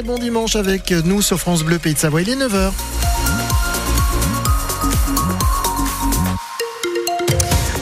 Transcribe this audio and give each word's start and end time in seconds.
Bon 0.00 0.18
dimanche 0.18 0.56
avec 0.56 0.90
nous 0.90 1.20
sur 1.20 1.38
France 1.38 1.64
Bleu 1.64 1.78
Pays 1.78 1.92
de 1.92 1.98
Savoie, 1.98 2.22
il 2.22 2.30
est 2.30 2.34
9h. 2.34 2.72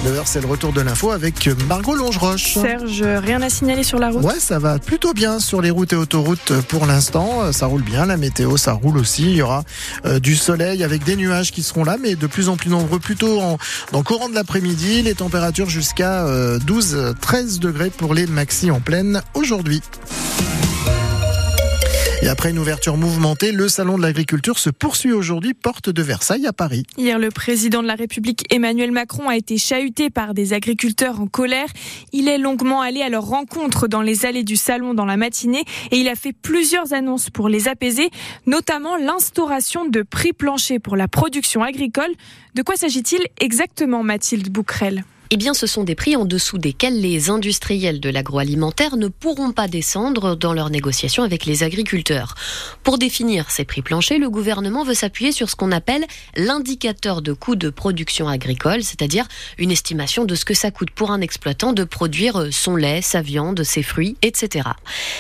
9h, 0.04 0.22
c'est 0.24 0.40
le 0.40 0.48
retour 0.48 0.72
de 0.72 0.80
l'info 0.80 1.12
avec 1.12 1.48
Margot 1.68 1.94
Longeroche. 1.94 2.54
Serge, 2.54 3.02
rien 3.02 3.40
à 3.42 3.48
signaler 3.48 3.84
sur 3.84 4.00
la 4.00 4.10
route? 4.10 4.24
Ouais, 4.24 4.40
ça 4.40 4.58
va 4.58 4.80
plutôt 4.80 5.14
bien 5.14 5.38
sur 5.38 5.62
les 5.62 5.70
routes 5.70 5.92
et 5.92 5.96
autoroutes 5.96 6.52
pour 6.62 6.84
l'instant. 6.84 7.52
Ça 7.52 7.66
roule 7.66 7.82
bien, 7.82 8.06
la 8.06 8.16
météo, 8.16 8.56
ça 8.56 8.72
roule 8.72 8.98
aussi. 8.98 9.30
Il 9.30 9.36
y 9.36 9.42
aura 9.42 9.62
euh, 10.04 10.18
du 10.18 10.34
soleil 10.34 10.82
avec 10.82 11.04
des 11.04 11.14
nuages 11.14 11.52
qui 11.52 11.62
seront 11.62 11.84
là, 11.84 11.96
mais 11.96 12.16
de 12.16 12.26
plus 12.26 12.48
en 12.48 12.56
plus 12.56 12.70
nombreux 12.70 12.98
plutôt 12.98 13.40
en, 13.40 13.56
dans 13.92 13.98
le 13.98 14.04
courant 14.04 14.28
de 14.28 14.34
l'après-midi. 14.34 15.02
Les 15.02 15.14
températures 15.14 15.70
jusqu'à 15.70 16.26
12-13 16.26 17.60
degrés 17.60 17.90
pour 17.90 18.14
les 18.14 18.26
maxi 18.26 18.72
en 18.72 18.80
pleine 18.80 19.22
aujourd'hui. 19.34 19.80
Et 22.22 22.28
après 22.28 22.50
une 22.50 22.58
ouverture 22.58 22.98
mouvementée, 22.98 23.50
le 23.50 23.66
salon 23.66 23.96
de 23.96 24.02
l'agriculture 24.02 24.58
se 24.58 24.68
poursuit 24.68 25.12
aujourd'hui, 25.12 25.54
porte 25.54 25.88
de 25.88 26.02
Versailles 26.02 26.46
à 26.46 26.52
Paris. 26.52 26.84
Hier, 26.98 27.18
le 27.18 27.30
président 27.30 27.82
de 27.82 27.86
la 27.86 27.94
République 27.94 28.44
Emmanuel 28.52 28.92
Macron 28.92 29.30
a 29.30 29.36
été 29.36 29.56
chahuté 29.56 30.10
par 30.10 30.34
des 30.34 30.52
agriculteurs 30.52 31.18
en 31.18 31.26
colère. 31.26 31.68
Il 32.12 32.28
est 32.28 32.36
longuement 32.36 32.82
allé 32.82 33.00
à 33.00 33.08
leur 33.08 33.24
rencontre 33.24 33.88
dans 33.88 34.02
les 34.02 34.26
allées 34.26 34.44
du 34.44 34.56
salon 34.56 34.92
dans 34.92 35.06
la 35.06 35.16
matinée 35.16 35.64
et 35.90 35.96
il 35.96 36.08
a 36.08 36.14
fait 36.14 36.34
plusieurs 36.34 36.92
annonces 36.92 37.30
pour 37.30 37.48
les 37.48 37.68
apaiser, 37.68 38.10
notamment 38.46 38.98
l'instauration 38.98 39.86
de 39.86 40.02
prix 40.02 40.34
planchers 40.34 40.78
pour 40.78 40.96
la 40.96 41.08
production 41.08 41.62
agricole. 41.62 42.10
De 42.54 42.60
quoi 42.60 42.76
s'agit-il 42.76 43.26
exactement, 43.40 44.02
Mathilde 44.02 44.50
Bouquerel? 44.50 45.04
Eh 45.32 45.36
bien, 45.36 45.54
ce 45.54 45.68
sont 45.68 45.84
des 45.84 45.94
prix 45.94 46.16
en 46.16 46.24
dessous 46.24 46.58
desquels 46.58 47.00
les 47.00 47.30
industriels 47.30 48.00
de 48.00 48.10
l'agroalimentaire 48.10 48.96
ne 48.96 49.06
pourront 49.06 49.52
pas 49.52 49.68
descendre 49.68 50.34
dans 50.34 50.52
leurs 50.52 50.70
négociations 50.70 51.22
avec 51.22 51.46
les 51.46 51.62
agriculteurs. 51.62 52.34
Pour 52.82 52.98
définir 52.98 53.48
ces 53.48 53.64
prix 53.64 53.80
planchers, 53.80 54.18
le 54.18 54.28
gouvernement 54.28 54.82
veut 54.82 54.94
s'appuyer 54.94 55.30
sur 55.30 55.48
ce 55.48 55.54
qu'on 55.54 55.70
appelle 55.70 56.04
l'indicateur 56.34 57.22
de 57.22 57.32
coût 57.32 57.54
de 57.54 57.70
production 57.70 58.26
agricole, 58.26 58.82
c'est-à-dire 58.82 59.24
une 59.56 59.70
estimation 59.70 60.24
de 60.24 60.34
ce 60.34 60.44
que 60.44 60.52
ça 60.52 60.72
coûte 60.72 60.90
pour 60.90 61.12
un 61.12 61.20
exploitant 61.20 61.72
de 61.72 61.84
produire 61.84 62.48
son 62.50 62.74
lait, 62.74 63.00
sa 63.00 63.22
viande, 63.22 63.62
ses 63.62 63.84
fruits, 63.84 64.16
etc. 64.22 64.70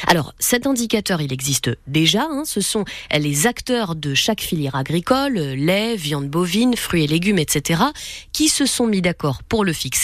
Alors, 0.08 0.34
cet 0.40 0.66
indicateur, 0.66 1.20
il 1.20 1.32
existe 1.32 1.70
déjà. 1.86 2.26
Hein, 2.28 2.42
ce 2.46 2.60
sont 2.60 2.84
les 3.16 3.46
acteurs 3.46 3.94
de 3.94 4.14
chaque 4.14 4.40
filière 4.40 4.74
agricole, 4.74 5.34
lait, 5.34 5.94
viande 5.94 6.28
bovine, 6.28 6.74
fruits 6.74 7.04
et 7.04 7.06
légumes, 7.06 7.38
etc., 7.38 7.80
qui 8.32 8.48
se 8.48 8.66
sont 8.66 8.88
mis 8.88 9.02
d'accord 9.02 9.44
pour 9.44 9.64
le 9.64 9.72
fixer 9.72 9.99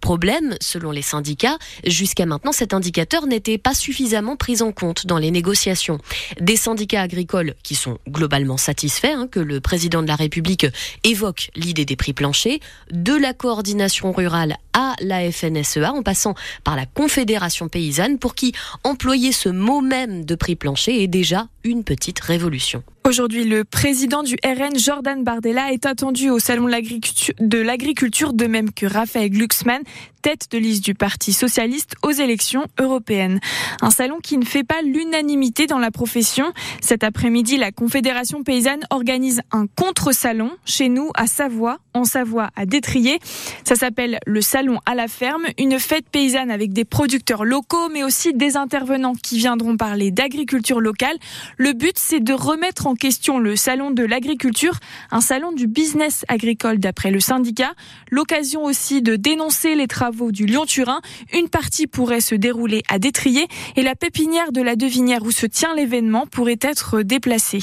Problème, 0.00 0.56
selon 0.60 0.92
les 0.92 1.02
syndicats, 1.02 1.58
jusqu'à 1.86 2.24
maintenant 2.24 2.52
cet 2.52 2.72
indicateur 2.72 3.26
n'était 3.26 3.58
pas 3.58 3.74
suffisamment 3.74 4.36
pris 4.36 4.62
en 4.62 4.72
compte 4.72 5.06
dans 5.06 5.18
les 5.18 5.30
négociations. 5.30 5.98
Des 6.40 6.56
syndicats 6.56 7.02
agricoles 7.02 7.54
qui 7.62 7.74
sont 7.74 7.98
globalement 8.08 8.56
satisfaits 8.56 9.14
hein, 9.14 9.28
que 9.30 9.40
le 9.40 9.60
président 9.60 10.02
de 10.02 10.08
la 10.08 10.16
République 10.16 10.66
évoque 11.04 11.50
l'idée 11.54 11.84
des 11.84 11.96
prix 11.96 12.14
planchers, 12.14 12.58
de 12.90 13.14
la 13.14 13.34
coordination 13.34 14.12
rurale 14.12 14.56
à 14.72 14.94
la 15.00 15.30
FNSEA 15.30 15.92
en 15.92 16.02
passant 16.02 16.34
par 16.64 16.76
la 16.76 16.86
Confédération 16.86 17.68
paysanne 17.68 18.18
pour 18.18 18.34
qui 18.34 18.52
employer 18.84 19.32
ce 19.32 19.48
mot 19.48 19.80
même 19.80 20.24
de 20.24 20.34
prix 20.34 20.56
plancher 20.56 21.02
est 21.02 21.08
déjà 21.08 21.48
une 21.64 21.84
petite 21.84 22.20
révolution. 22.20 22.82
Aujourd'hui, 23.06 23.44
le 23.44 23.64
président 23.64 24.22
du 24.22 24.36
RN, 24.44 24.78
Jordan 24.78 25.24
Bardella, 25.24 25.72
est 25.72 25.86
attendu 25.86 26.28
au 26.28 26.38
Salon 26.38 26.66
de 26.66 27.58
l'agriculture, 27.58 28.32
de 28.34 28.46
même 28.46 28.70
que 28.72 28.84
Raphaël 28.84 29.30
Glucksmann, 29.40 29.84
tête 30.22 30.46
de 30.50 30.58
liste 30.58 30.84
du 30.84 30.94
Parti 30.94 31.32
socialiste 31.32 31.94
aux 32.02 32.10
élections 32.10 32.66
européennes. 32.78 33.40
Un 33.80 33.90
salon 33.90 34.18
qui 34.22 34.36
ne 34.36 34.44
fait 34.44 34.64
pas 34.64 34.82
l'unanimité 34.82 35.66
dans 35.66 35.78
la 35.78 35.90
profession. 35.90 36.52
Cet 36.80 37.04
après-midi, 37.04 37.56
la 37.56 37.72
Confédération 37.72 38.42
paysanne 38.42 38.80
organise 38.90 39.40
un 39.52 39.66
contre-salon 39.66 40.50
chez 40.64 40.88
nous 40.88 41.10
à 41.14 41.26
Savoie, 41.26 41.78
en 41.94 42.04
Savoie 42.04 42.50
à 42.56 42.66
Détrier. 42.66 43.18
Ça 43.64 43.76
s'appelle 43.76 44.18
le 44.26 44.40
Salon 44.40 44.78
à 44.86 44.94
la 44.94 45.08
ferme, 45.08 45.44
une 45.58 45.78
fête 45.78 46.08
paysanne 46.10 46.50
avec 46.50 46.72
des 46.72 46.84
producteurs 46.84 47.44
locaux, 47.44 47.88
mais 47.92 48.02
aussi 48.02 48.34
des 48.34 48.56
intervenants 48.56 49.14
qui 49.14 49.38
viendront 49.38 49.76
parler 49.76 50.10
d'agriculture 50.10 50.80
locale. 50.80 51.16
Le 51.56 51.72
but, 51.72 51.96
c'est 51.96 52.20
de 52.20 52.32
remettre 52.34 52.86
en 52.86 52.94
question 52.94 53.38
le 53.38 53.56
salon 53.56 53.90
de 53.90 54.02
l'agriculture, 54.02 54.78
un 55.10 55.20
salon 55.20 55.52
du 55.52 55.66
business 55.66 56.24
agricole 56.28 56.78
d'après 56.78 57.10
le 57.10 57.20
syndicat. 57.20 57.72
L'occasion 58.10 58.64
aussi 58.64 59.02
de 59.02 59.16
dénoncer 59.16 59.74
les 59.74 59.86
travaux 59.86 60.09
du 60.10 60.46
Lyon-Turin. 60.46 61.00
Une 61.32 61.48
partie 61.48 61.86
pourrait 61.86 62.20
se 62.20 62.34
dérouler 62.34 62.82
à 62.88 62.98
Détrier 62.98 63.46
et 63.76 63.82
la 63.82 63.94
pépinière 63.94 64.52
de 64.52 64.60
la 64.60 64.76
Devinière 64.76 65.22
où 65.22 65.30
se 65.30 65.46
tient 65.46 65.74
l'événement 65.74 66.26
pourrait 66.26 66.58
être 66.60 67.02
déplacée. 67.02 67.62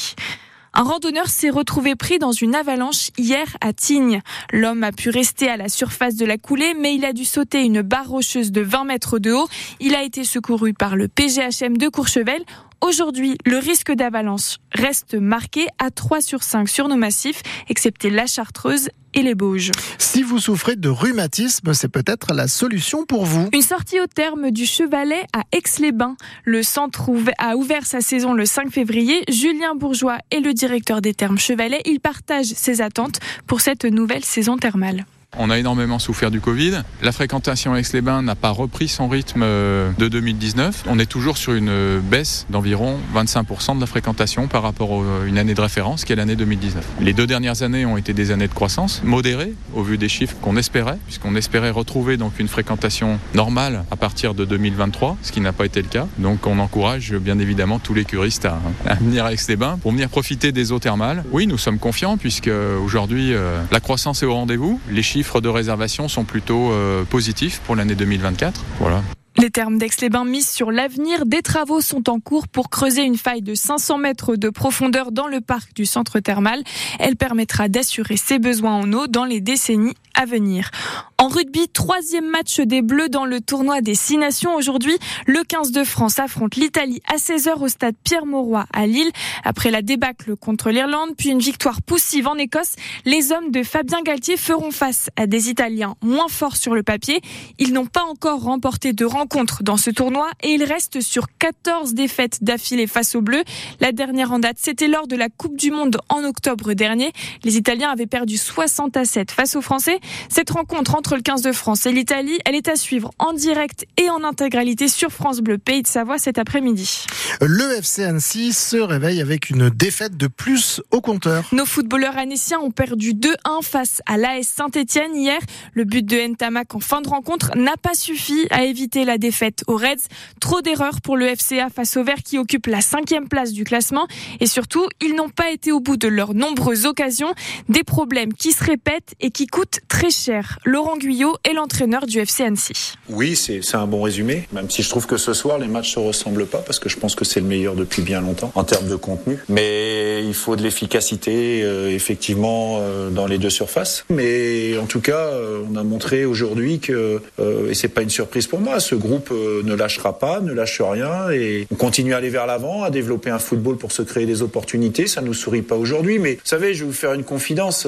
Un 0.74 0.84
randonneur 0.84 1.28
s'est 1.28 1.50
retrouvé 1.50 1.96
pris 1.96 2.20
dans 2.20 2.32
une 2.32 2.54
avalanche 2.54 3.10
hier 3.18 3.48
à 3.62 3.74
Tignes. 3.74 4.22
L'homme 4.54 4.84
a 4.84 4.92
pu 4.92 5.10
rester 5.10 5.50
à 5.50 5.58
la 5.58 5.70
surface 5.70 6.16
de 6.16 6.26
la 6.26 6.38
coulée, 6.38 6.74
mais 6.80 6.94
il 6.94 7.04
a 7.04 7.14
dû 7.14 7.26
sauter 7.26 7.64
une 7.64 7.82
barre 7.82 8.08
rocheuse 8.08 8.52
de 8.52 8.62
20 8.62 8.84
mètres 8.86 9.18
de 9.18 9.32
haut. 9.32 9.48
Il 9.80 9.96
a 9.96 10.04
été 10.04 10.24
secouru 10.24 10.74
par 10.74 10.96
le 10.96 11.08
PGHM 11.08 11.78
de 11.78 11.90
Courchevel. 11.90 12.44
Aujourd'hui, 12.88 13.38
le 13.46 13.58
risque 13.58 13.92
d'avalanche 13.92 14.60
reste 14.72 15.16
marqué 15.16 15.68
à 15.78 15.92
3 15.92 16.22
sur 16.22 16.42
5 16.42 16.70
sur 16.70 16.88
nos 16.88 16.96
massifs, 16.96 17.44
excepté 17.68 18.10
la 18.10 18.28
Chartreuse 18.28 18.88
et 19.14 19.24
les 19.24 19.36
Bauges. 19.36 19.74
Si 19.98 20.24
vous 20.24 20.40
souffrez 20.40 20.78
de 20.78 20.88
rhumatisme, 20.88 21.74
c'est 21.74 21.90
peut-être 21.90 22.34
la 22.34 22.48
solution 22.48 23.06
pour 23.06 23.26
vous. 23.26 23.50
Une 23.52 23.62
sortie 23.62 24.00
au 24.00 24.08
terme 24.08 24.52
du 24.52 24.66
Chevalet 24.66 25.26
à 25.34 25.42
Aix-les-Bains. 25.52 26.16
Le 26.46 26.64
centre 26.64 27.12
a 27.40 27.58
ouvert 27.58 27.86
sa 27.86 28.00
saison 28.00 28.34
le 28.34 28.46
5 28.46 28.72
février. 28.72 29.26
Julien 29.28 29.76
Bourgeois 29.76 30.20
est 30.32 30.40
le 30.40 30.54
directeur 30.54 31.02
des 31.02 31.14
termes 31.14 31.38
Chevalet. 31.38 31.82
Il 31.86 32.00
partage 32.00 32.46
ses 32.46 32.80
attentes 32.80 33.20
pour 33.48 33.60
cette 33.60 33.84
nouvelle 33.84 34.24
saison 34.24 34.56
thermale. 34.56 35.06
On 35.36 35.50
a 35.50 35.60
énormément 35.60 36.00
souffert 36.00 36.32
du 36.32 36.40
Covid. 36.40 36.84
La 37.02 37.12
fréquentation 37.12 37.74
avec 37.74 37.92
les 37.92 38.02
bains 38.02 38.22
n'a 38.22 38.36
pas 38.36 38.50
repris 38.50 38.88
son 38.88 39.10
rythme 39.10 39.42
euh, 39.44 39.92
de 39.98 40.08
2019. 40.08 40.86
On 40.88 41.00
est 41.00 41.06
toujours 41.06 41.38
sur 41.38 41.54
une 41.54 41.68
euh, 41.68 42.00
baisse 42.00 42.46
d'environ 42.50 42.98
25% 43.14 43.76
de 43.76 43.82
la 43.82 43.88
fréquentation 43.88 44.48
par 44.48 44.64
rapport 44.64 45.04
à 45.04 45.28
une 45.28 45.38
année 45.38 45.54
de 45.54 45.60
référence 45.60 46.06
qui 46.06 46.14
est 46.14 46.16
l'année 46.16 46.38
2019. 46.38 46.84
Les 47.02 47.12
deux 47.12 47.28
dernières 47.28 47.62
années 47.62 47.86
ont 47.86 47.98
été 47.98 48.14
des 48.14 48.32
années 48.32 48.48
de 48.48 48.54
croissance 48.54 49.02
modérée 49.04 49.54
au 49.76 49.84
vu 49.84 49.98
des 49.98 50.08
chiffres 50.08 50.36
qu'on 50.42 50.56
espérait, 50.56 50.98
puisqu'on 51.06 51.36
espérait 51.36 51.72
retrouver 51.72 52.16
donc 52.16 52.40
une 52.40 52.48
fréquentation 52.48 53.20
normale 53.36 53.84
à 53.92 53.98
partir 53.98 54.34
de 54.34 54.46
2023, 54.46 55.18
ce 55.24 55.34
qui 55.34 55.42
n'a 55.42 55.52
pas 55.52 55.66
été 55.66 55.82
le 55.82 55.90
cas. 55.90 56.08
Donc 56.20 56.48
on 56.48 56.58
encourage 56.58 57.14
bien 57.14 57.38
évidemment 57.38 57.80
tous 57.80 57.94
les 57.94 58.06
curistes 58.06 58.46
à, 58.46 58.60
venir 59.02 59.26
avec 59.26 59.46
les 59.48 59.58
bains 59.58 59.78
pour 59.82 59.92
venir 59.92 60.08
profiter 60.08 60.54
des 60.54 60.72
eaux 60.72 60.80
thermales. 60.80 61.26
Oui, 61.32 61.48
nous 61.48 61.58
sommes 61.58 61.80
confiants 61.80 62.16
puisque 62.16 62.50
aujourd'hui 62.84 63.34
euh, 63.34 63.62
la 63.72 63.82
croissance 63.82 64.24
est 64.24 64.26
au 64.26 64.34
rendez-vous. 64.34 64.80
Chiffres 65.18 65.42
de 65.42 65.50
réservation 65.50 66.08
sont 66.08 66.26
plutôt 66.26 66.72
euh, 66.72 67.04
positifs 67.04 67.60
pour 67.66 67.76
l'année 67.76 67.96
2024. 67.96 68.64
Voilà. 68.80 69.02
Les 69.40 69.50
termes 69.50 69.80
d'Aix-les-Bains 69.80 70.26
misent 70.26 70.50
sur 70.50 70.70
l'avenir. 70.70 71.26
Des 71.26 71.42
travaux 71.42 71.82
sont 71.82 72.08
en 72.08 72.20
cours 72.20 72.48
pour 72.48 72.70
creuser 72.70 73.02
une 73.02 73.18
faille 73.18 73.42
de 73.42 73.56
500 73.56 73.98
mètres 73.98 74.36
de 74.36 74.50
profondeur 74.50 75.12
dans 75.12 75.26
le 75.28 75.42
parc 75.42 75.74
du 75.74 75.88
centre 75.88 76.20
thermal. 76.20 76.64
Elle 77.00 77.16
permettra 77.16 77.68
d'assurer 77.68 78.16
ses 78.16 78.38
besoins 78.38 78.76
en 78.76 78.94
eau 78.94 79.08
dans 79.08 79.26
les 79.26 79.42
décennies 79.42 79.96
à 80.18 80.26
venir. 80.26 80.72
En 81.20 81.30
rugby, 81.30 81.68
troisième 81.70 82.30
match 82.30 82.60
des 82.60 82.82
Bleus 82.82 83.10
dans 83.10 83.26
le 83.26 83.40
tournoi 83.40 83.82
des 83.82 83.96
Six 83.96 84.18
Nations. 84.18 84.56
Aujourd'hui, 84.56 84.98
le 85.26 85.44
15 85.44 85.72
de 85.72 85.84
France 85.84 86.20
affronte 86.20 86.56
l'Italie 86.56 87.02
à 87.08 87.16
16h 87.16 87.60
au 87.60 87.68
stade 87.68 87.96
Pierre-Mauroy 88.04 88.66
à 88.74 88.86
Lille. 88.86 89.10
Après 89.44 89.72
la 89.72 89.82
débâcle 89.82 90.36
contre 90.36 90.70
l'Irlande, 90.70 91.12
puis 91.18 91.30
une 91.30 91.40
victoire 91.40 91.82
poussive 91.82 92.28
en 92.28 92.36
Écosse, 92.36 92.76
les 93.06 93.32
hommes 93.32 93.52
de 93.52 93.64
Fabien 93.64 94.02
Galtier 94.02 94.38
feront 94.38 94.72
face 94.72 95.10
à 95.16 95.28
des 95.28 95.50
Italiens 95.50 95.96
moins 96.02 96.28
forts 96.28 96.56
sur 96.56 96.76
le 96.76 96.84
papier. 96.84 97.22
Ils 97.60 97.74
n'ont 97.74 97.86
pas 97.86 98.04
encore 98.04 98.42
remporté 98.42 98.94
de 98.94 99.06
rencontre 99.06 99.64
dans 99.64 99.78
ce 99.78 99.90
tournoi 99.90 100.30
et 100.42 100.50
ils 100.50 100.64
restent 100.64 101.02
sur 101.02 101.28
14 101.40 101.94
défaites 101.94 102.44
d'affilée 102.44 102.88
face 102.88 103.16
aux 103.16 103.22
Bleus. 103.22 103.44
La 103.80 103.92
dernière 103.92 104.32
en 104.32 104.40
date, 104.40 104.58
c'était 104.60 104.88
lors 104.88 105.08
de 105.08 105.16
la 105.16 105.30
Coupe 105.30 105.58
du 105.58 105.72
Monde 105.72 105.98
en 106.10 106.24
octobre 106.24 106.74
dernier. 106.74 107.12
Les 107.44 107.58
Italiens 107.58 107.90
avaient 107.90 108.08
perdu 108.08 108.38
60 108.38 108.98
à 108.98 109.06
7 109.06 109.32
face 109.32 109.56
aux 109.56 109.62
Français. 109.62 110.00
Cette 110.30 110.50
rencontre 110.50 110.96
entre 110.96 111.16
le 111.16 111.22
15 111.22 111.42
de 111.42 111.52
France 111.52 111.86
et 111.86 111.92
l'Italie, 111.92 112.38
elle 112.46 112.56
est 112.56 112.68
à 112.68 112.76
suivre 112.76 113.12
en 113.20 113.34
direct 113.34 113.86
et 113.98 114.10
en 114.10 114.24
intégralité 114.24 114.88
sur 114.88 115.12
France 115.12 115.40
Bleu 115.40 115.58
Pays 115.58 115.82
de 115.82 115.88
Savoie 115.88 116.18
cet 116.18 116.38
après-midi. 116.38 117.06
Le 117.42 117.78
FC 117.78 118.04
Annecy 118.04 118.54
se 118.54 118.78
réveille 118.78 119.22
avec 119.22 119.50
une 119.50 119.70
défaite 119.70 120.18
de 120.18 120.28
plus 120.28 120.82
au 120.92 121.02
compteur. 121.02 121.46
Nos 121.52 121.66
footballeurs 121.66 122.18
annéciens 122.18 122.60
ont 122.60 122.72
perdu 122.72 123.14
2-1 123.14 123.64
face 123.64 124.02
à 124.06 124.18
l'AS 124.18 124.48
Saint-Etienne 124.48 125.16
hier. 125.16 125.40
Le 125.74 125.84
but 125.84 126.06
de 126.06 126.18
Ntamak 126.18 126.76
en 126.76 126.80
fin 126.80 127.02
de 127.02 127.10
rencontre 127.10 127.52
n'a 127.56 127.78
pas 127.78 127.94
suffi 127.94 128.48
à 128.50 128.64
éviter 128.64 129.06
la 129.06 129.18
défaite 129.18 129.64
aux 129.68 129.76
Reds. 129.76 130.08
Trop 130.40 130.62
d'erreurs 130.62 131.02
pour 131.02 131.18
le 131.18 131.28
FCA 131.36 131.70
face 131.70 131.98
aux 131.98 132.04
Verts 132.04 132.24
qui 132.24 132.38
occupent 132.38 132.68
la 132.68 132.82
cinquième 132.82 133.28
place 133.28 133.52
du 133.52 133.64
classement. 133.64 134.08
Et 134.40 134.48
surtout, 134.48 134.88
ils 135.02 135.16
n'ont 135.16 135.30
pas 135.30 135.52
été 135.52 135.72
au 135.72 135.80
bout 135.80 135.98
de 135.98 136.08
leurs 136.08 136.34
nombreuses 136.34 136.86
occasions. 136.86 137.34
Des 137.70 137.84
problèmes 137.84 138.34
qui 138.34 138.52
se 138.52 138.64
répètent 138.64 139.16
et 139.20 139.32
qui 139.32 139.48
coûtent 139.48 139.80
très 139.88 139.97
très 139.98 140.12
cher. 140.12 140.60
Laurent 140.64 140.96
Guyot 140.96 141.38
est 141.44 141.54
l'entraîneur 141.54 142.06
du 142.06 142.20
FC 142.20 142.44
Annecy. 142.44 142.94
Oui, 143.10 143.36
c'est 143.36 143.76
un 143.76 143.88
bon 143.88 144.04
résumé, 144.04 144.48
même 144.54 144.70
si 144.70 144.84
je 144.84 144.90
trouve 144.90 145.08
que 145.08 145.18
ce 145.18 145.34
soir 145.34 145.58
les 145.58 145.68
matchs 145.68 145.96
se 145.96 146.00
ressemblent 146.00 146.46
pas 146.46 146.60
parce 146.60 146.78
que 146.78 146.88
je 146.88 146.98
pense 146.98 147.16
que 147.16 147.26
c'est 147.26 147.40
le 147.40 147.48
meilleur 147.48 147.74
depuis 147.74 148.04
bien 148.04 148.22
longtemps 148.22 148.52
en 148.54 148.64
termes 148.64 148.88
de 148.88 148.96
contenu. 148.96 149.40
Mais 149.50 150.24
il 150.24 150.36
faut 150.36 150.56
de 150.56 150.62
l'efficacité 150.62 151.64
euh, 151.64 151.90
effectivement 151.90 152.78
euh, 152.80 153.10
dans 153.10 153.26
les 153.26 153.40
deux 153.40 153.50
surfaces. 153.50 154.06
Mais 154.12 154.78
en 154.78 154.86
tout 154.86 155.02
cas, 155.02 155.18
euh, 155.18 155.64
on 155.68 155.76
a 155.76 155.82
montré 155.82 156.26
aujourd'hui 156.26 156.80
que 156.80 157.20
et 157.68 157.74
c'est 157.74 157.88
pas 157.88 158.04
une 158.04 158.12
surprise 158.12 158.46
pour 158.46 158.60
moi, 158.60 158.80
ce 158.80 158.94
groupe 158.94 159.32
ne 159.32 159.74
lâchera 159.74 160.20
pas, 160.20 160.42
ne 160.42 160.54
lâche 160.54 160.80
rien 160.80 161.32
et 161.32 161.68
on 161.72 161.76
continue 161.76 162.14
à 162.14 162.18
aller 162.18 162.30
vers 162.30 162.46
l'avant, 162.46 162.84
à 162.84 162.92
développer 162.92 163.32
un 163.32 163.40
football 163.40 163.78
pour 163.78 163.92
se 163.92 164.04
créer 164.04 164.28
des 164.28 164.44
opportunités. 164.44 165.08
Ça 165.08 165.22
nous 165.22 165.34
sourit 165.34 165.64
pas 165.64 165.76
aujourd'hui, 165.76 166.20
mais 166.20 166.34
vous 166.34 166.42
savez, 166.44 166.76
je 166.76 166.82
vais 166.82 166.86
vous 166.86 166.96
faire 166.96 167.14
une 167.14 167.24
confidence. 167.24 167.88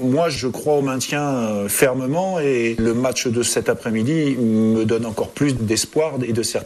moi, 0.00 0.28
je 0.30 0.48
crois 0.48 0.74
au 0.74 0.82
maintien 0.82 1.43
fermement 1.68 2.38
et 2.40 2.76
le 2.78 2.94
match 2.94 3.26
de 3.26 3.42
cet 3.42 3.68
après-midi 3.68 4.36
me 4.38 4.84
donne 4.84 5.06
encore 5.06 5.30
plus 5.30 5.54
d'espoir 5.54 6.14
et 6.26 6.32
de 6.32 6.42
certitude. 6.42 6.64